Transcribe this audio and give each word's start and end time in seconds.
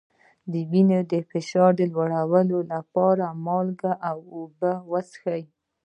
د 0.51 0.53
وینې 0.71 1.19
فشار 1.31 1.71
لوړولو 1.93 2.59
لپاره 2.73 3.25
مالګه 3.45 3.93
او 4.09 4.17
اوبه 4.35 4.71
وڅښئ 4.91 5.43